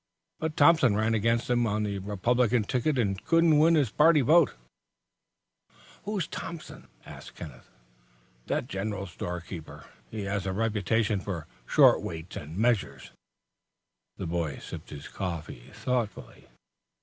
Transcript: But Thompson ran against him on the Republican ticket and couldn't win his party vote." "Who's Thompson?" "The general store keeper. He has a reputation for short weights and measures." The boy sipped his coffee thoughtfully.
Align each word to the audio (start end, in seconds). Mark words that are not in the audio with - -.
But 0.39 0.57
Thompson 0.57 0.95
ran 0.97 1.13
against 1.13 1.47
him 1.47 1.67
on 1.67 1.83
the 1.83 1.99
Republican 1.99 2.63
ticket 2.63 2.97
and 2.97 3.23
couldn't 3.23 3.59
win 3.59 3.75
his 3.75 3.91
party 3.91 4.21
vote." 4.21 4.55
"Who's 6.05 6.25
Thompson?" 6.27 6.87
"The 8.47 8.61
general 8.65 9.05
store 9.05 9.41
keeper. 9.41 9.85
He 10.09 10.23
has 10.23 10.47
a 10.47 10.53
reputation 10.53 11.19
for 11.19 11.45
short 11.67 12.01
weights 12.01 12.35
and 12.35 12.57
measures." 12.57 13.11
The 14.17 14.25
boy 14.25 14.57
sipped 14.57 14.89
his 14.89 15.07
coffee 15.07 15.69
thoughtfully. 15.71 16.47